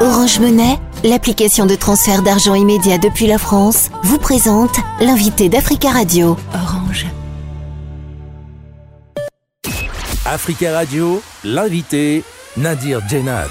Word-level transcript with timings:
Orange 0.00 0.38
Monnaie, 0.38 0.78
l'application 1.02 1.66
de 1.66 1.74
transfert 1.74 2.22
d'argent 2.22 2.54
immédiat 2.54 2.98
depuis 2.98 3.26
la 3.26 3.36
France, 3.36 3.90
vous 4.04 4.18
présente 4.18 4.76
l'invité 5.00 5.48
d'Africa 5.48 5.90
Radio. 5.90 6.36
Orange. 6.54 7.06
Africa 10.24 10.72
Radio, 10.72 11.20
l'invité 11.42 12.22
Nadir 12.56 13.00
Djenad. 13.08 13.50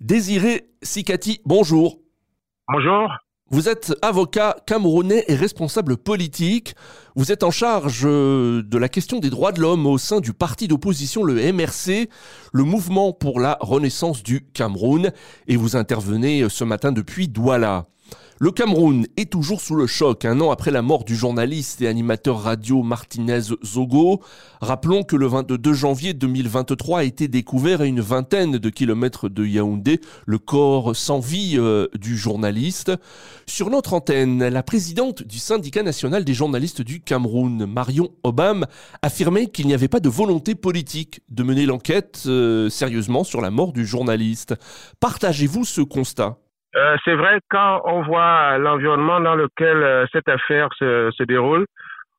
Désiré 0.00 0.66
Sikati, 0.82 1.40
bonjour. 1.46 1.96
Bonjour. 2.68 3.08
Vous 3.48 3.68
êtes 3.68 3.94
avocat 4.02 4.56
camerounais 4.66 5.24
et 5.28 5.36
responsable 5.36 5.96
politique. 5.96 6.74
Vous 7.14 7.30
êtes 7.30 7.44
en 7.44 7.52
charge 7.52 8.02
euh, 8.04 8.60
de 8.64 8.76
la 8.76 8.88
question 8.88 9.20
des 9.20 9.30
droits 9.30 9.52
de 9.52 9.60
l'homme 9.60 9.86
au 9.86 9.98
sein 9.98 10.18
du 10.18 10.32
parti 10.32 10.66
d'opposition, 10.66 11.22
le 11.22 11.52
MRC, 11.52 12.08
le 12.52 12.64
mouvement 12.64 13.12
pour 13.12 13.38
la 13.38 13.56
renaissance 13.60 14.24
du 14.24 14.44
Cameroun. 14.52 15.12
Et 15.46 15.54
vous 15.54 15.76
intervenez 15.76 16.42
euh, 16.42 16.48
ce 16.48 16.64
matin 16.64 16.90
depuis 16.90 17.28
Douala. 17.28 17.86
Le 18.38 18.50
Cameroun 18.50 19.06
est 19.16 19.32
toujours 19.32 19.62
sous 19.62 19.74
le 19.74 19.86
choc 19.86 20.26
un 20.26 20.42
an 20.42 20.50
après 20.50 20.70
la 20.70 20.82
mort 20.82 21.04
du 21.04 21.16
journaliste 21.16 21.80
et 21.80 21.88
animateur 21.88 22.42
radio 22.42 22.82
Martinez 22.82 23.40
Zogo. 23.64 24.20
Rappelons 24.60 25.04
que 25.04 25.16
le 25.16 25.26
22 25.26 25.72
janvier 25.72 26.12
2023 26.12 26.98
a 26.98 27.04
été 27.04 27.28
découvert 27.28 27.80
à 27.80 27.86
une 27.86 28.02
vingtaine 28.02 28.58
de 28.58 28.68
kilomètres 28.68 29.30
de 29.30 29.46
Yaoundé 29.46 30.02
le 30.26 30.36
corps 30.36 30.94
sans 30.94 31.18
vie 31.18 31.54
euh, 31.56 31.86
du 31.98 32.18
journaliste. 32.18 32.92
Sur 33.46 33.70
notre 33.70 33.94
antenne, 33.94 34.46
la 34.46 34.62
présidente 34.62 35.22
du 35.22 35.38
syndicat 35.38 35.82
national 35.82 36.22
des 36.22 36.34
journalistes 36.34 36.82
du 36.82 37.00
Cameroun, 37.00 37.64
Marion 37.64 38.10
Obama, 38.22 38.68
affirmait 39.00 39.46
qu'il 39.46 39.66
n'y 39.66 39.72
avait 39.72 39.88
pas 39.88 40.00
de 40.00 40.10
volonté 40.10 40.54
politique 40.54 41.20
de 41.30 41.42
mener 41.42 41.64
l'enquête 41.64 42.24
euh, 42.26 42.68
sérieusement 42.68 43.24
sur 43.24 43.40
la 43.40 43.50
mort 43.50 43.72
du 43.72 43.86
journaliste. 43.86 44.54
Partagez-vous 45.00 45.64
ce 45.64 45.80
constat? 45.80 46.38
Euh, 46.76 46.96
c'est 47.04 47.14
vrai, 47.14 47.40
quand 47.48 47.82
on 47.86 48.02
voit 48.02 48.58
l'environnement 48.58 49.20
dans 49.20 49.34
lequel 49.34 49.78
euh, 49.78 50.04
cette 50.12 50.28
affaire 50.28 50.68
se, 50.78 51.22
déroule, 51.24 51.66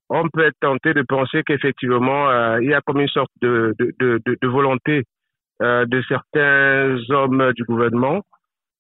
on 0.09 0.27
peut 0.30 0.45
être 0.45 0.58
tenté 0.59 0.94
de 0.94 1.03
penser 1.03 1.44
qu'effectivement, 1.44 2.30
euh, 2.30 2.58
il 2.61 2.69
y 2.69 2.73
a 2.73 2.81
comme 2.81 3.00
une 3.00 3.08
sorte 3.09 3.31
de, 3.41 3.75
de, 3.78 3.94
de, 4.00 4.38
de 4.41 4.47
volonté 4.47 5.03
de 5.59 6.03
certains 6.08 6.97
hommes 7.09 7.52
du 7.53 7.63
gouvernement 7.63 8.22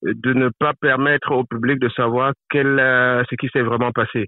de 0.03 0.33
ne 0.33 0.49
pas 0.59 0.73
permettre 0.79 1.31
au 1.31 1.43
public 1.43 1.79
de 1.79 1.89
savoir 1.89 2.33
quel, 2.51 2.77
ce 3.27 3.35
qui 3.35 3.49
s'est 3.49 3.63
vraiment 3.63 3.91
passé. 3.91 4.27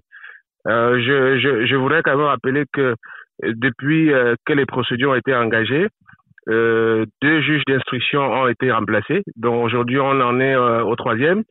je, 0.66 1.38
je, 1.38 1.64
je 1.64 1.76
voudrais 1.76 2.02
quand 2.02 2.16
même 2.16 2.26
rappeler 2.26 2.64
que 2.72 2.96
depuis 3.40 4.12
que 4.46 4.52
les 4.52 4.66
procédures 4.66 5.12
ont 5.12 5.14
été 5.14 5.32
engagées, 5.32 5.86
euh, 6.50 7.06
deux 7.22 7.40
juges 7.42 7.62
d'instruction 7.68 8.20
ont 8.20 8.48
été 8.48 8.70
remplacés. 8.72 9.22
Donc 9.36 9.64
aujourd'hui, 9.64 9.98
on 10.00 10.20
en 10.20 10.40
est 10.40 10.54
euh, 10.54 10.82
au 10.84 10.96
troisième. 10.96 11.42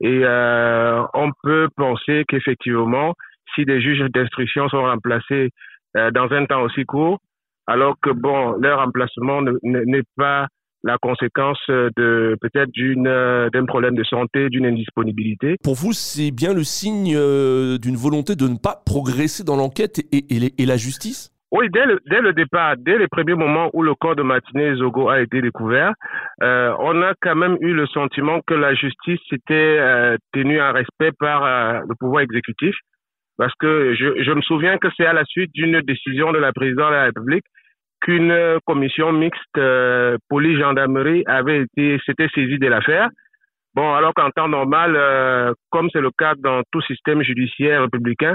Et 0.00 0.20
euh, 0.22 1.02
on 1.14 1.30
peut 1.42 1.68
penser 1.76 2.24
qu'effectivement, 2.28 3.14
si 3.54 3.64
des 3.64 3.80
juges 3.80 4.04
d'instruction 4.12 4.68
sont 4.68 4.82
remplacés 4.82 5.50
dans 5.94 6.28
un 6.32 6.44
temps 6.46 6.62
aussi 6.62 6.84
court, 6.84 7.20
alors 7.68 7.94
que 8.02 8.10
bon, 8.10 8.56
leur 8.60 8.80
remplacement 8.80 9.42
n'est 9.62 10.02
pas 10.16 10.48
la 10.82 10.98
conséquence 10.98 11.60
de 11.68 12.36
peut-être 12.40 12.72
d'un 13.52 13.64
problème 13.64 13.94
de 13.94 14.02
santé, 14.02 14.50
d'une 14.50 14.66
indisponibilité. 14.66 15.56
Pour 15.62 15.76
vous, 15.76 15.92
c'est 15.92 16.32
bien 16.32 16.52
le 16.52 16.64
signe 16.64 17.12
d'une 17.78 17.94
volonté 17.94 18.34
de 18.34 18.48
ne 18.48 18.58
pas 18.58 18.82
progresser 18.84 19.44
dans 19.44 19.54
l'enquête 19.54 20.00
et 20.10 20.66
la 20.66 20.76
justice? 20.76 21.33
Oui, 21.56 21.68
dès 21.70 21.86
le, 21.86 22.32
départ, 22.32 22.74
dès 22.76 22.98
les 22.98 23.06
premiers 23.06 23.36
moments 23.36 23.70
où 23.74 23.84
le 23.84 23.94
corps 23.94 24.16
de 24.16 24.22
Martinez 24.22 24.74
Zogo 24.74 25.08
a 25.08 25.20
été 25.20 25.40
découvert, 25.40 25.92
euh, 26.42 26.74
on 26.80 27.00
a 27.00 27.12
quand 27.20 27.36
même 27.36 27.56
eu 27.60 27.72
le 27.72 27.86
sentiment 27.86 28.40
que 28.44 28.54
la 28.54 28.74
justice 28.74 29.20
était 29.30 29.76
euh, 29.78 30.16
tenue 30.32 30.60
en 30.60 30.72
respect 30.72 31.12
par 31.16 31.44
euh, 31.44 31.78
le 31.88 31.94
pouvoir 31.94 32.22
exécutif. 32.22 32.74
Parce 33.38 33.52
que 33.60 33.94
je, 33.94 34.20
je 34.24 34.32
me 34.32 34.42
souviens 34.42 34.78
que 34.78 34.88
c'est 34.96 35.06
à 35.06 35.12
la 35.12 35.24
suite 35.26 35.52
d'une 35.54 35.80
décision 35.82 36.32
de 36.32 36.38
la 36.38 36.52
présidente 36.52 36.90
de 36.90 36.96
la 36.96 37.04
République 37.04 37.44
qu'une 38.00 38.58
commission 38.66 39.12
mixte 39.12 39.60
police-gendarmerie 40.28 41.22
avait 41.26 41.62
été, 41.62 42.00
s'était 42.04 42.28
saisie 42.34 42.58
de 42.58 42.66
l'affaire. 42.66 43.08
Bon, 43.74 43.92
alors 43.92 44.14
qu'en 44.14 44.30
temps 44.30 44.48
normal, 44.48 44.94
euh, 44.94 45.52
comme 45.70 45.88
c'est 45.92 46.00
le 46.00 46.10
cas 46.16 46.34
dans 46.38 46.62
tout 46.70 46.80
système 46.82 47.22
judiciaire 47.22 47.82
républicain, 47.82 48.34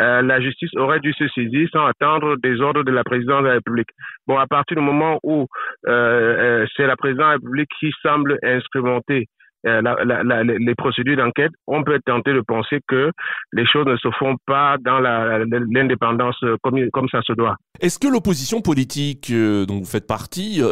euh, 0.00 0.22
la 0.22 0.40
justice 0.40 0.70
aurait 0.76 1.00
dû 1.00 1.12
se 1.12 1.28
saisir 1.28 1.68
sans 1.72 1.86
attendre 1.86 2.36
des 2.36 2.60
ordres 2.60 2.82
de 2.82 2.90
la 2.90 3.04
présidence 3.04 3.42
de 3.42 3.48
la 3.48 3.54
République. 3.54 3.90
Bon, 4.26 4.38
à 4.38 4.46
partir 4.46 4.76
du 4.76 4.82
moment 4.82 5.18
où 5.22 5.46
euh, 5.86 6.66
c'est 6.76 6.86
la 6.86 6.96
présidence 6.96 7.24
de 7.24 7.28
la 7.28 7.36
République 7.36 7.70
qui 7.78 7.90
semble 8.02 8.38
instrumenter 8.42 9.26
euh, 9.66 9.82
la, 9.82 10.22
la, 10.22 10.42
les 10.42 10.74
procédures 10.74 11.16
d'enquête, 11.16 11.52
on 11.66 11.82
peut 11.82 11.98
tenter 12.04 12.32
de 12.32 12.40
penser 12.40 12.80
que 12.88 13.10
les 13.52 13.66
choses 13.66 13.86
ne 13.86 13.96
se 13.96 14.08
font 14.18 14.36
pas 14.46 14.76
dans 14.80 15.00
l'indépendance 15.00 16.38
comme, 16.62 16.90
comme 16.90 17.08
ça 17.08 17.20
se 17.22 17.32
doit. 17.32 17.56
Est-ce 17.80 17.98
que 17.98 18.08
l'opposition 18.08 18.60
politique 18.60 19.32
dont 19.32 19.78
vous 19.78 19.84
faites 19.84 20.06
partie 20.06 20.62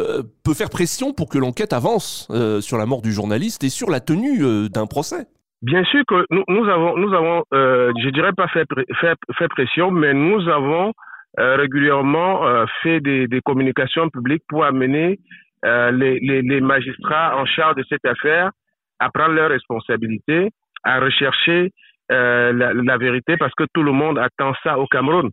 peut 0.43 0.53
faire 0.53 0.69
pression 0.69 1.13
pour 1.13 1.29
que 1.29 1.37
l'enquête 1.37 1.73
avance 1.73 2.27
sur 2.61 2.77
la 2.77 2.85
mort 2.85 3.01
du 3.01 3.11
journaliste 3.11 3.63
et 3.63 3.69
sur 3.69 3.89
la 3.89 3.99
tenue 3.99 4.69
d'un 4.69 4.87
procès? 4.87 5.27
Bien 5.61 5.83
sûr 5.83 6.03
que 6.07 6.25
nous, 6.29 6.43
nous 6.47 6.69
avons, 6.69 6.97
nous 6.97 7.13
avons, 7.13 7.43
euh, 7.53 7.91
je 8.01 8.09
dirais 8.09 8.31
pas 8.31 8.47
fait, 8.47 8.65
fait, 9.01 9.17
fait 9.37 9.47
pression, 9.49 9.91
mais 9.91 10.13
nous 10.13 10.47
avons 10.47 10.93
euh, 11.37 11.57
régulièrement 11.57 12.47
euh, 12.47 12.65
fait 12.81 13.01
des, 13.01 13.27
des, 13.27 13.41
communications 13.41 14.09
publiques 14.09 14.43
pour 14.47 14.63
amener 14.63 15.19
euh, 15.65 15.91
les, 15.91 16.19
les, 16.21 16.41
les, 16.41 16.61
magistrats 16.61 17.37
en 17.37 17.45
charge 17.45 17.75
de 17.75 17.83
cette 17.89 18.05
affaire 18.05 18.51
à 18.99 19.09
prendre 19.09 19.33
leurs 19.33 19.49
responsabilités, 19.49 20.49
à 20.83 20.99
rechercher 20.99 21.71
euh, 22.11 22.51
la, 22.53 22.73
la, 22.73 22.97
vérité, 22.97 23.37
parce 23.37 23.53
que 23.55 23.65
tout 23.73 23.83
le 23.83 23.91
monde 23.91 24.17
attend 24.17 24.53
ça 24.63 24.77
au 24.79 24.87
Cameroun. 24.87 25.29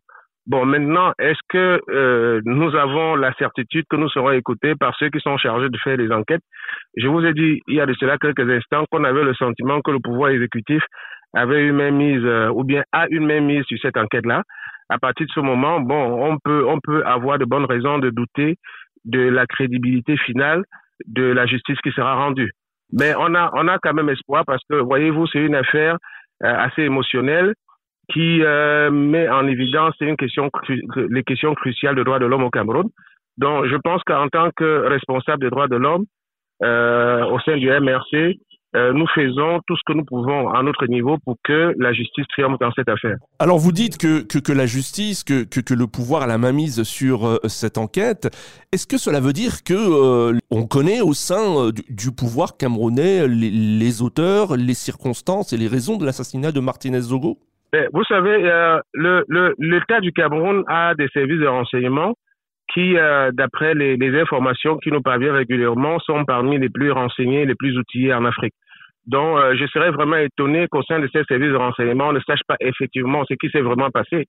Bon, 0.46 0.64
maintenant, 0.64 1.12
est-ce 1.18 1.40
que 1.48 1.80
euh, 1.90 2.40
nous 2.44 2.76
avons 2.76 3.16
la 3.16 3.32
certitude 3.34 3.84
que 3.90 3.96
nous 3.96 4.08
serons 4.10 4.30
écoutés 4.30 4.76
par 4.76 4.94
ceux 4.96 5.10
qui 5.10 5.18
sont 5.18 5.36
chargés 5.38 5.68
de 5.68 5.78
faire 5.78 5.96
les 5.96 6.12
enquêtes? 6.12 6.42
Je 6.96 7.08
vous 7.08 7.24
ai 7.24 7.34
dit 7.34 7.60
il 7.66 7.74
y 7.74 7.80
a 7.80 7.86
de 7.86 7.94
cela 7.94 8.16
quelques 8.16 8.48
instants 8.48 8.84
qu'on 8.90 9.02
avait 9.02 9.24
le 9.24 9.34
sentiment 9.34 9.80
que 9.80 9.90
le 9.90 9.98
pouvoir 9.98 10.30
exécutif 10.30 10.82
avait 11.34 11.66
une 11.66 11.74
même 11.74 11.96
mise 11.96 12.24
euh, 12.24 12.48
ou 12.50 12.62
bien 12.62 12.84
a 12.92 13.06
une 13.10 13.26
même 13.26 13.46
mise 13.46 13.64
sur 13.64 13.76
cette 13.82 13.96
enquête-là. 13.96 14.44
À 14.88 14.98
partir 14.98 15.26
de 15.26 15.32
ce 15.32 15.40
moment, 15.40 15.80
bon, 15.80 16.30
on 16.30 16.38
peut 16.38 16.64
on 16.68 16.78
peut 16.78 17.04
avoir 17.04 17.38
de 17.38 17.44
bonnes 17.44 17.64
raisons 17.64 17.98
de 17.98 18.10
douter 18.10 18.56
de 19.04 19.20
la 19.20 19.46
crédibilité 19.46 20.16
finale 20.16 20.62
de 21.06 21.24
la 21.24 21.46
justice 21.46 21.80
qui 21.82 21.90
sera 21.90 22.14
rendue. 22.14 22.52
Mais 22.92 23.14
on 23.18 23.34
a 23.34 23.50
on 23.54 23.68
a 23.68 23.78
quand 23.78 23.94
même 23.94 24.08
espoir 24.08 24.44
parce 24.46 24.62
que 24.70 24.76
voyez-vous, 24.76 25.26
c'est 25.28 25.40
une 25.40 25.54
affaire 25.54 25.96
euh, 26.44 26.54
assez 26.54 26.82
émotionnelle 26.82 27.54
qui 28.12 28.42
euh, 28.42 28.90
met 28.90 29.28
en 29.28 29.46
évidence 29.46 29.94
une 30.00 30.16
question, 30.16 30.50
les 30.96 31.24
questions 31.24 31.54
cruciales 31.54 31.96
de 31.96 32.02
droits 32.02 32.18
de 32.18 32.26
l'homme 32.26 32.44
au 32.44 32.50
Cameroun. 32.50 32.88
Donc, 33.38 33.66
je 33.66 33.76
pense 33.76 34.02
qu'en 34.04 34.28
tant 34.28 34.50
que 34.54 34.86
responsable 34.86 35.42
des 35.42 35.50
droits 35.50 35.68
de 35.68 35.76
l'homme 35.76 36.04
euh, 36.62 37.24
au 37.26 37.38
sein 37.40 37.56
du 37.56 37.68
MRC, 37.68 38.38
euh, 38.76 38.92
nous 38.92 39.06
faisons 39.14 39.60
tout 39.66 39.76
ce 39.76 39.82
que 39.86 39.92
nous 39.92 40.04
pouvons 40.04 40.50
à 40.50 40.62
notre 40.62 40.86
niveau 40.86 41.16
pour 41.24 41.36
que 41.42 41.74
la 41.78 41.92
justice 41.92 42.26
triomphe 42.28 42.58
dans 42.60 42.70
cette 42.72 42.88
affaire. 42.88 43.16
Alors 43.38 43.58
vous 43.58 43.72
dites 43.72 43.98
que, 43.98 44.22
que, 44.22 44.38
que 44.38 44.52
la 44.52 44.66
justice, 44.66 45.24
que, 45.24 45.44
que, 45.44 45.60
que, 45.60 45.74
le 45.74 45.86
pouvoir 45.86 46.22
a 46.22 46.26
la 46.26 46.38
main 46.38 46.52
mise 46.52 46.82
sur 46.82 47.26
euh, 47.26 47.38
cette 47.44 47.78
enquête. 47.78 48.28
Est-ce 48.72 48.86
que 48.86 48.98
cela 48.98 49.20
veut 49.20 49.32
dire 49.32 49.64
que 49.64 49.74
euh, 49.74 50.38
on 50.50 50.66
connaît 50.66 51.00
au 51.00 51.14
sein 51.14 51.70
du, 51.70 51.82
du 51.88 52.14
pouvoir 52.14 52.56
camerounais 52.56 53.26
les, 53.26 53.50
les, 53.50 54.02
auteurs, 54.02 54.56
les 54.56 54.74
circonstances 54.74 55.52
et 55.52 55.56
les 55.56 55.68
raisons 55.68 55.96
de 55.96 56.04
l'assassinat 56.04 56.52
de 56.52 56.60
Martinez 56.60 57.00
Zogo? 57.00 57.38
Ben, 57.72 57.88
vous 57.92 58.04
savez, 58.04 58.44
euh, 58.44 58.78
le, 58.94 59.24
le, 59.28 59.54
l'État 59.58 60.00
du 60.00 60.12
Cameroun 60.12 60.64
a 60.68 60.94
des 60.94 61.08
services 61.08 61.40
de 61.40 61.46
renseignement 61.46 62.14
qui, 62.72 62.96
euh, 62.96 63.30
d'après 63.32 63.74
les, 63.74 63.96
les, 63.96 64.20
informations 64.20 64.78
qui 64.78 64.90
nous 64.90 65.00
parviennent 65.00 65.34
régulièrement, 65.34 65.98
sont 66.00 66.24
parmi 66.24 66.58
les 66.58 66.68
plus 66.68 66.90
renseignés, 66.90 67.44
les 67.44 67.54
plus 67.54 67.76
outillés 67.76 68.14
en 68.14 68.24
Afrique. 68.24 68.54
Donc, 69.06 69.38
euh, 69.38 69.56
je 69.56 69.66
serais 69.66 69.90
vraiment 69.90 70.16
étonné 70.16 70.66
qu'au 70.68 70.82
sein 70.82 70.98
de 70.98 71.08
ces 71.12 71.22
services 71.24 71.52
de 71.52 71.56
renseignement, 71.56 72.08
on 72.08 72.12
ne 72.12 72.20
sache 72.20 72.40
pas 72.48 72.56
effectivement 72.60 73.24
ce 73.28 73.34
qui 73.34 73.48
s'est 73.50 73.60
vraiment 73.60 73.90
passé. 73.90 74.26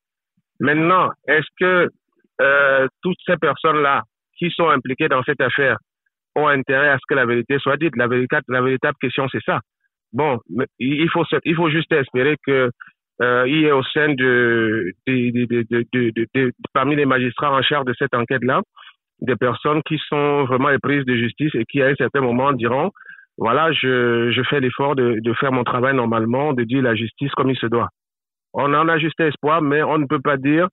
Maintenant, 0.59 1.09
est-ce 1.27 1.47
que 1.59 1.89
euh, 2.41 2.87
toutes 3.01 3.17
ces 3.25 3.37
personnes-là 3.37 4.03
qui 4.37 4.51
sont 4.51 4.69
impliquées 4.69 5.07
dans 5.07 5.23
cette 5.23 5.41
affaire 5.41 5.77
ont 6.35 6.47
intérêt 6.47 6.89
à 6.89 6.97
ce 6.97 7.03
que 7.09 7.15
la 7.15 7.25
vérité 7.25 7.57
soit 7.57 7.77
dite? 7.77 7.95
La 7.95 8.07
véritable, 8.07 8.95
question, 9.01 9.27
c'est 9.31 9.43
ça. 9.43 9.59
Bon, 10.13 10.39
il 10.79 11.09
faut, 11.09 11.69
juste 11.69 11.91
espérer 11.91 12.35
que 12.45 12.69
euh, 13.21 13.47
il 13.47 13.71
au 13.71 13.83
sein 13.83 14.13
de, 14.13 14.91
de, 15.07 15.65
de, 15.91 16.27
de, 16.35 16.51
parmi 16.73 16.95
les 16.95 17.05
magistrats 17.05 17.51
en 17.51 17.63
charge 17.63 17.85
de 17.85 17.93
cette 17.97 18.13
enquête-là, 18.13 18.61
des 19.21 19.35
personnes 19.35 19.81
qui 19.83 19.99
sont 20.07 20.45
vraiment 20.45 20.69
éprises 20.69 21.03
de 21.05 21.15
justice 21.15 21.53
et 21.55 21.65
qui 21.65 21.81
à 21.81 21.87
un 21.87 21.95
certain 21.95 22.21
moment 22.21 22.53
diront, 22.53 22.91
voilà, 23.37 23.71
je, 23.71 24.43
fais 24.49 24.59
l'effort 24.59 24.95
de, 24.95 25.19
de 25.19 25.33
faire 25.33 25.51
mon 25.51 25.63
travail 25.63 25.95
normalement, 25.95 26.53
de 26.53 26.63
dire 26.63 26.81
la 26.81 26.95
justice 26.95 27.31
comme 27.33 27.49
il 27.49 27.57
se 27.57 27.67
doit. 27.67 27.89
On 28.53 28.73
en 28.73 28.87
a 28.87 28.97
juste 28.97 29.19
espoir, 29.19 29.61
mais 29.61 29.83
on 29.83 29.97
ne 29.97 30.05
peut 30.05 30.21
pas 30.21 30.37
dire 30.37 30.67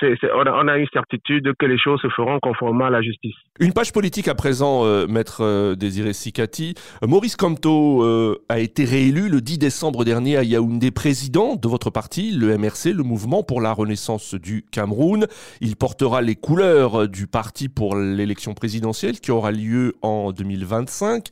c'est, 0.00 0.16
on, 0.34 0.68
a, 0.68 0.78
une 0.78 0.86
certitude 0.92 1.52
que 1.58 1.66
les 1.66 1.78
choses 1.78 2.00
se 2.00 2.08
feront 2.08 2.38
conformément 2.40 2.86
à 2.86 2.90
la 2.90 3.02
justice. 3.02 3.34
Une 3.60 3.72
page 3.72 3.92
politique 3.92 4.28
à 4.28 4.34
présent, 4.34 4.84
euh, 4.84 5.06
maître 5.06 5.42
euh, 5.42 5.74
Désiré 5.74 6.12
Sikati. 6.12 6.74
Euh, 7.02 7.06
Maurice 7.06 7.36
Kamto 7.36 8.04
a 8.48 8.58
été 8.58 8.84
réélu 8.84 9.28
le 9.28 9.40
10 9.40 9.58
décembre 9.58 10.04
dernier 10.04 10.36
à 10.36 10.42
Yaoundé 10.42 10.90
président 10.90 11.56
de 11.56 11.68
votre 11.68 11.90
parti, 11.90 12.32
le 12.32 12.56
MRC, 12.58 12.92
le 12.92 13.02
Mouvement 13.02 13.42
pour 13.42 13.60
la 13.60 13.72
Renaissance 13.72 14.34
du 14.34 14.64
Cameroun. 14.70 15.26
Il 15.60 15.76
portera 15.76 16.22
les 16.22 16.34
couleurs 16.34 17.08
du 17.08 17.26
parti 17.26 17.68
pour 17.68 17.96
l'élection 17.96 18.54
présidentielle 18.54 19.20
qui 19.20 19.30
aura 19.30 19.52
lieu 19.52 19.94
en 20.02 20.32
2025. 20.32 21.28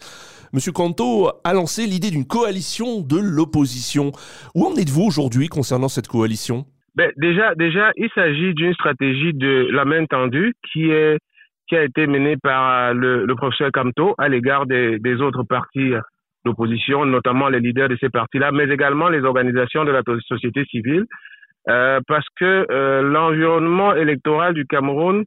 Monsieur 0.52 0.72
Kanto 0.72 1.30
a 1.44 1.52
lancé 1.54 1.86
l'idée 1.86 2.10
d'une 2.10 2.26
coalition 2.26 3.00
de 3.00 3.16
l'opposition. 3.16 4.12
Où 4.54 4.66
en 4.66 4.76
êtes-vous 4.76 5.02
aujourd'hui 5.02 5.48
concernant 5.48 5.88
cette 5.88 6.08
coalition? 6.08 6.66
Ben, 6.94 7.10
déjà, 7.16 7.54
déjà, 7.54 7.90
il 7.96 8.10
s'agit 8.14 8.54
d'une 8.54 8.74
stratégie 8.74 9.32
de 9.32 9.68
la 9.70 9.84
main 9.84 10.04
tendue 10.06 10.54
qui 10.70 10.90
est 10.90 11.18
qui 11.68 11.76
a 11.76 11.84
été 11.84 12.06
menée 12.06 12.36
par 12.36 12.92
le, 12.92 13.24
le 13.24 13.34
professeur 13.34 13.70
Camto 13.72 14.14
à 14.18 14.28
l'égard 14.28 14.66
des, 14.66 15.20
autres 15.20 15.44
partis 15.44 15.94
d'opposition, 16.44 17.06
notamment 17.06 17.48
les 17.48 17.60
leaders 17.60 17.88
de 17.88 17.96
ces 17.98 18.10
partis-là, 18.10 18.50
mais 18.52 18.64
également 18.68 19.08
les 19.08 19.22
organisations 19.22 19.84
de 19.84 19.92
la 19.92 20.02
société 20.26 20.64
civile, 20.66 21.06
euh, 21.68 22.00
parce 22.08 22.26
que 22.38 22.66
euh, 22.70 23.02
l'environnement 23.02 23.94
électoral 23.94 24.52
du 24.52 24.66
Cameroun 24.66 25.24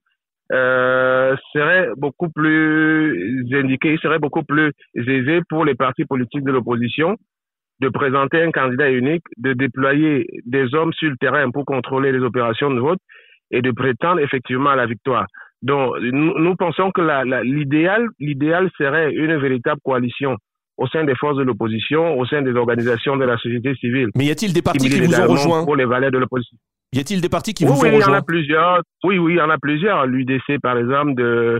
euh, 0.51 1.35
serait 1.53 1.89
beaucoup 1.97 2.29
plus 2.29 3.47
indiqué, 3.53 3.97
serait 3.97 4.19
beaucoup 4.19 4.43
plus 4.43 4.71
aisé 4.95 5.39
pour 5.49 5.65
les 5.65 5.73
partis 5.73 6.05
politiques 6.05 6.43
de 6.43 6.51
l'opposition 6.51 7.15
de 7.81 7.89
présenter 7.89 8.41
un 8.41 8.51
candidat 8.51 8.89
unique, 8.89 9.23
de 9.37 9.53
déployer 9.53 10.27
des 10.45 10.73
hommes 10.73 10.93
sur 10.93 11.09
le 11.09 11.17
terrain 11.17 11.49
pour 11.51 11.65
contrôler 11.65 12.11
les 12.11 12.19
opérations 12.19 12.71
de 12.71 12.79
vote 12.79 12.99
et 13.51 13.61
de 13.61 13.71
prétendre 13.71 14.21
effectivement 14.21 14.69
à 14.69 14.75
la 14.75 14.85
victoire. 14.85 15.25
Donc, 15.61 15.95
nous, 16.01 16.55
pensons 16.55 16.91
que 16.91 17.01
l'idéal, 17.43 18.07
l'idéal 18.19 18.69
serait 18.77 19.11
une 19.13 19.35
véritable 19.37 19.79
coalition 19.83 20.37
au 20.77 20.87
sein 20.87 21.05
des 21.05 21.15
forces 21.15 21.37
de 21.37 21.43
l'opposition, 21.43 22.17
au 22.19 22.25
sein 22.25 22.41
des 22.41 22.53
organisations 22.53 23.15
de 23.17 23.25
la 23.25 23.37
société 23.37 23.73
civile. 23.75 24.09
Mais 24.15 24.25
y 24.25 24.31
a-t-il 24.31 24.53
des 24.53 24.61
partis 24.61 24.89
qui, 24.89 24.99
vous 24.99 25.19
ont 25.19 25.27
rejoint 25.27 25.63
pour 25.63 25.75
les 25.75 25.85
valets 25.85 26.11
de 26.11 26.17
l'opposition 26.17 26.57
Y 26.91 26.99
a-t-il 26.99 27.21
des 27.21 27.29
partis 27.29 27.53
qui 27.53 27.63
vous 27.63 27.71
ont 27.71 27.75
rejoint 27.75 27.91
Oui, 27.91 27.97
il 27.97 28.01
y 28.01 28.11
en 28.11 28.13
a 28.13 28.21
plusieurs. 28.21 28.81
Oui, 29.03 29.17
oui, 29.17 29.33
il 29.33 29.37
y 29.37 29.41
en 29.41 29.49
a 29.49 29.57
plusieurs. 29.57 30.05
L'UDC, 30.05 30.59
par 30.61 30.77
exemple, 30.77 31.15
de 31.15 31.59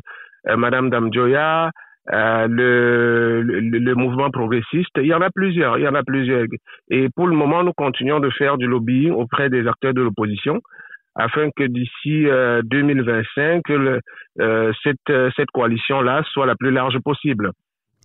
euh, 0.49 0.57
Madame 0.57 0.89
Damjoya, 0.89 1.71
euh, 2.13 2.47
le, 2.47 3.41
le, 3.41 3.95
mouvement 3.95 4.29
progressiste. 4.29 4.91
Il 4.97 5.07
y 5.07 5.13
en 5.13 5.21
a 5.21 5.29
plusieurs, 5.29 5.77
il 5.79 5.83
y 5.83 5.87
en 5.87 5.95
a 5.95 6.03
plusieurs. 6.03 6.45
Et 6.89 7.09
pour 7.15 7.27
le 7.27 7.35
moment, 7.35 7.63
nous 7.63 7.73
continuons 7.73 8.19
de 8.19 8.29
faire 8.29 8.57
du 8.57 8.67
lobbying 8.67 9.11
auprès 9.11 9.49
des 9.49 9.67
acteurs 9.67 9.93
de 9.93 10.01
l'opposition 10.01 10.61
afin 11.15 11.49
que 11.55 11.63
d'ici 11.63 12.25
2025, 12.69 13.69
euh, 13.69 13.77
le, 13.77 13.99
euh, 14.41 14.73
cette, 14.83 15.31
cette 15.35 15.49
coalition-là 15.51 16.23
soit 16.31 16.45
la 16.45 16.55
plus 16.55 16.71
large 16.71 16.99
possible. 16.99 17.51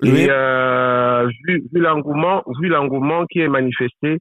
Et 0.03 0.29
euh, 0.31 1.29
vu, 1.47 1.63
vu 1.73 1.81
l'engouement, 1.81 2.43
vu 2.61 2.69
l'engouement 2.69 3.27
qui 3.27 3.41
est 3.41 3.49
manifesté 3.49 4.19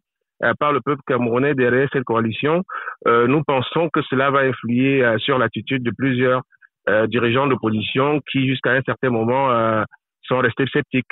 par 0.58 0.72
le 0.72 0.80
peuple 0.80 1.02
camerounais 1.06 1.54
derrière 1.54 1.90
cette 1.92 2.06
coalition, 2.06 2.64
nous 3.06 3.44
pensons 3.44 3.90
que 3.90 4.02
cela 4.04 4.32
va 4.32 4.40
influer 4.40 5.04
sur 5.18 5.38
l'attitude 5.38 5.84
de 5.84 5.92
plusieurs 5.92 6.44
euh, 6.90 7.08
dirigeants 7.08 7.48
d'opposition 7.48 8.20
qui, 8.32 8.48
jusqu'à 8.48 8.72
un 8.72 8.82
certain 8.82 9.10
moment, 9.10 9.52
euh, 9.52 9.84
sont 10.24 10.40
restés 10.40 10.66
sceptiques. 10.72 11.12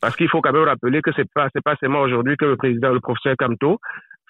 Parce 0.00 0.14
qu'il 0.14 0.28
faut 0.28 0.40
quand 0.40 0.52
même 0.52 0.64
rappeler 0.64 1.00
que 1.02 1.10
c'est 1.16 1.28
pas 1.34 1.48
pas 1.64 1.74
seulement 1.80 2.00
aujourd'hui 2.00 2.36
que 2.36 2.44
le 2.44 2.56
président, 2.56 2.92
le 2.92 3.00
professeur 3.00 3.34
Camto, 3.36 3.78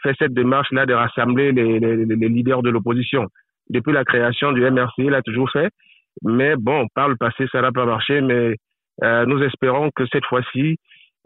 fait 0.02 0.14
cette 0.19 0.32
démarche-là 0.32 0.87
de 0.87 0.94
rassembler 0.94 1.52
les, 1.52 1.81
les, 1.81 2.28
leaders 2.28 2.62
de 2.62 2.70
l'opposition. 2.70 3.26
Depuis 3.69 3.93
la 3.93 4.04
création 4.04 4.52
du 4.52 4.60
MRC, 4.62 4.94
il 4.98 5.14
a 5.14 5.22
toujours 5.22 5.50
fait. 5.50 5.70
Mais 6.22 6.54
bon, 6.56 6.87
par 6.94 7.08
le 7.08 7.16
passé, 7.16 7.46
ça 7.50 7.60
n'a 7.60 7.72
pas 7.72 7.84
marché. 7.84 8.20
Mais 8.20 8.56
euh, 9.02 9.26
nous 9.26 9.42
espérons 9.42 9.90
que 9.94 10.04
cette 10.12 10.25
fois-ci, 10.25 10.76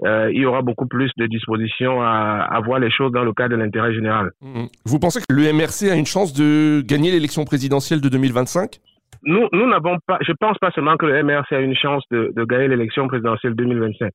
euh, 0.05 0.31
il 0.33 0.41
y 0.41 0.47
aura 0.47 0.63
beaucoup 0.63 0.87
plus 0.87 1.11
de 1.19 1.27
dispositions 1.27 2.01
à, 2.01 2.47
à, 2.51 2.61
voir 2.61 2.79
les 2.79 2.91
choses 2.91 3.13
dans 3.13 3.23
le 3.23 3.35
cadre 3.35 3.57
de 3.57 3.61
l'intérêt 3.63 3.93
général. 3.93 4.31
Mmh. 4.41 4.65
Vous 4.87 4.99
pensez 4.99 5.21
que 5.21 5.35
le 5.35 5.53
MRC 5.53 5.91
a 5.91 5.97
une 5.97 6.07
chance 6.07 6.33
de 6.33 6.81
gagner 6.81 7.11
l'élection 7.11 7.45
présidentielle 7.45 8.01
de 8.01 8.09
2025 8.09 8.81
nous, 9.23 9.49
nous 9.53 9.69
n'avons 9.69 9.99
pas, 10.07 10.19
je 10.23 10.33
pense 10.33 10.59
pas 10.59 10.71
seulement 10.71 10.97
que 10.97 11.07
le 11.07 11.23
MRC 11.23 11.53
a 11.53 11.61
une 11.61 11.77
chance 11.77 12.03
de, 12.11 12.33
de 12.35 12.45
gagner 12.45 12.69
l'élection 12.69 13.07
présidentielle 13.07 13.55
2025. 13.55 14.13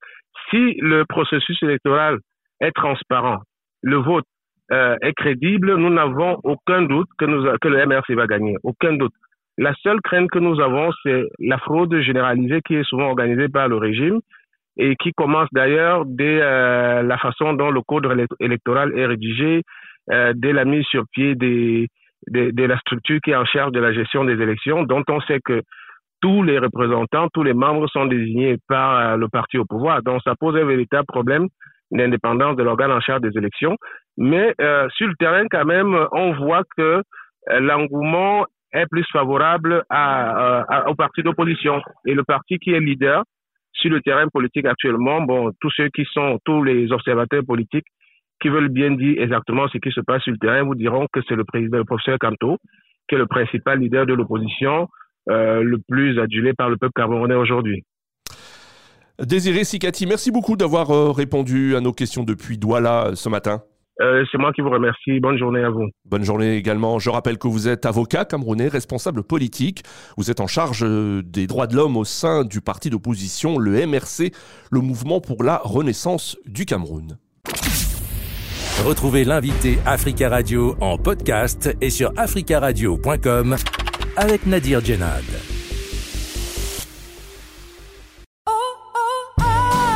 Si 0.49 0.75
le 0.79 1.03
processus 1.05 1.61
électoral 1.63 2.17
est 2.59 2.71
transparent, 2.71 3.39
le 3.83 3.97
vote 3.97 4.25
euh, 4.71 4.95
est 5.01 5.13
crédible, 5.13 5.75
nous 5.75 5.91
n'avons 5.91 6.39
aucun 6.43 6.81
doute 6.83 7.07
que, 7.19 7.25
nous, 7.25 7.43
que 7.61 7.67
le 7.67 7.85
MRC 7.85 8.15
va 8.15 8.25
gagner. 8.25 8.55
Aucun 8.63 8.93
doute. 8.93 9.13
La 9.57 9.73
seule 9.83 10.01
crainte 10.01 10.29
que 10.31 10.39
nous 10.39 10.59
avons, 10.59 10.89
c'est 11.03 11.23
la 11.39 11.57
fraude 11.59 11.95
généralisée 12.01 12.61
qui 12.61 12.75
est 12.75 12.83
souvent 12.83 13.09
organisée 13.09 13.47
par 13.47 13.67
le 13.67 13.77
régime 13.77 14.19
et 14.77 14.95
qui 14.95 15.13
commence 15.13 15.47
d'ailleurs 15.53 16.03
dès 16.05 16.41
euh, 16.41 17.03
la 17.03 17.17
façon 17.17 17.53
dont 17.53 17.69
le 17.69 17.81
code 17.81 18.07
électoral 18.39 18.97
est 18.97 19.05
rédigé, 19.05 19.61
euh, 20.11 20.33
dès 20.35 20.51
la 20.51 20.65
mise 20.65 20.83
sur 20.85 21.03
pied 21.11 21.35
des, 21.35 21.87
de, 22.27 22.65
la 22.65 22.77
structure 22.79 23.19
qui 23.23 23.31
est 23.31 23.35
en 23.35 23.45
charge 23.45 23.71
de 23.71 23.79
la 23.79 23.93
gestion 23.93 24.23
des 24.23 24.41
élections, 24.41 24.83
dont 24.83 25.03
on 25.09 25.21
sait 25.21 25.39
que 25.43 25.61
tous 26.21 26.43
les 26.43 26.59
représentants, 26.59 27.27
tous 27.33 27.43
les 27.43 27.53
membres 27.53 27.87
sont 27.89 28.05
désignés 28.05 28.57
par 28.67 28.97
euh, 28.97 29.17
le 29.17 29.27
parti 29.27 29.57
au 29.57 29.65
pouvoir. 29.65 30.01
Donc 30.01 30.21
ça 30.23 30.33
pose 30.39 30.55
un 30.55 30.65
véritable 30.65 31.05
problème 31.07 31.47
d'indépendance 31.91 32.55
de 32.55 32.63
l'organe 32.63 32.91
en 32.91 32.99
charge 32.99 33.21
des 33.21 33.37
élections. 33.37 33.77
Mais 34.17 34.53
euh, 34.61 34.87
sur 34.95 35.07
le 35.07 35.15
terrain, 35.15 35.45
quand 35.49 35.65
même, 35.65 35.95
on 36.13 36.33
voit 36.33 36.63
que 36.77 37.03
euh, 37.51 37.59
l'engouement 37.59 38.45
est 38.73 38.87
plus 38.87 39.05
favorable 39.11 39.83
à, 39.89 40.61
à, 40.61 40.89
au 40.89 40.95
parti 40.95 41.21
d'opposition. 41.21 41.81
Et 42.05 42.13
le 42.13 42.23
parti 42.23 42.57
qui 42.57 42.71
est 42.71 42.79
leader 42.79 43.23
sur 43.73 43.91
le 43.91 44.01
terrain 44.01 44.27
politique 44.29 44.65
actuellement, 44.65 45.21
bon, 45.21 45.51
tous 45.61 45.71
ceux 45.71 45.89
qui 45.89 46.05
sont, 46.11 46.39
tous 46.45 46.63
les 46.63 46.91
observateurs 46.91 47.43
politiques 47.45 47.85
qui 48.41 48.49
veulent 48.49 48.69
bien 48.69 48.91
dire 48.91 49.21
exactement 49.21 49.67
ce 49.69 49.77
qui 49.77 49.91
se 49.91 50.01
passe 50.01 50.21
sur 50.23 50.33
le 50.33 50.37
terrain 50.37 50.63
vous 50.63 50.75
diront 50.75 51.07
que 51.11 51.19
c'est 51.27 51.35
le 51.35 51.43
président, 51.43 51.77
le 51.77 51.85
professeur 51.85 52.17
Kanto, 52.19 52.57
qui 53.07 53.15
est 53.15 53.17
le 53.17 53.27
principal 53.27 53.79
leader 53.79 54.05
de 54.05 54.13
l'opposition, 54.13 54.87
euh, 55.29 55.63
le 55.63 55.79
plus 55.87 56.19
adulé 56.19 56.53
par 56.53 56.69
le 56.69 56.77
peuple 56.77 56.93
camerounais 56.95 57.35
aujourd'hui. 57.35 57.83
Désiré 59.19 59.63
Sikati, 59.63 60.05
merci 60.05 60.29
beaucoup 60.29 60.57
d'avoir 60.57 60.91
euh, 60.91 61.11
répondu 61.11 61.75
à 61.75 61.81
nos 61.81 61.93
questions 61.93 62.23
depuis 62.23 62.57
Douala 62.57 63.07
euh, 63.07 63.15
ce 63.15 63.29
matin. 63.29 63.61
C'est 63.97 64.37
moi 64.37 64.51
qui 64.51 64.59
vous 64.59 64.69
remercie. 64.69 65.21
Bonne 65.21 65.37
journée 65.37 65.63
à 65.63 65.69
vous. 65.69 65.87
Bonne 66.03 66.25
journée 66.25 66.57
également. 66.57 66.99
Je 66.99 67.09
rappelle 67.09 67.37
que 67.37 67.47
vous 67.47 67.69
êtes 67.69 67.85
avocat 67.85 68.25
camerounais, 68.25 68.67
responsable 68.67 69.23
politique. 69.23 69.83
Vous 70.17 70.29
êtes 70.29 70.41
en 70.41 70.47
charge 70.47 70.85
des 70.85 71.47
droits 71.47 71.65
de 71.65 71.77
l'homme 71.77 71.95
au 71.95 72.03
sein 72.03 72.43
du 72.43 72.59
parti 72.59 72.89
d'opposition, 72.89 73.57
le 73.57 73.87
MRC, 73.87 74.33
le 74.69 74.81
mouvement 74.81 75.21
pour 75.21 75.43
la 75.43 75.61
renaissance 75.63 76.37
du 76.45 76.65
Cameroun. 76.65 77.17
Retrouvez 78.83 79.23
l'invité 79.23 79.79
Africa 79.85 80.29
Radio 80.29 80.75
en 80.81 80.97
podcast 80.97 81.69
et 81.81 81.89
sur 81.89 82.11
africaradio.com 82.17 83.55
avec 84.17 84.45
Nadir 84.45 84.83
Djenad. 84.83 85.23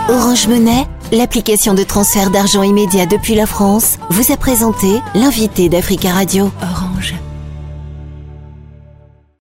Orange 0.09 0.47
Monnaie, 0.47 0.87
l'application 1.11 1.75
de 1.75 1.83
transfert 1.83 2.31
d'argent 2.31 2.63
immédiat 2.63 3.05
depuis 3.05 3.35
la 3.35 3.45
France, 3.45 3.99
vous 4.09 4.31
a 4.31 4.37
présenté 4.37 4.87
l'invité 5.13 5.69
d'Africa 5.69 6.11
Radio. 6.11 6.49
Orange. 6.63 6.88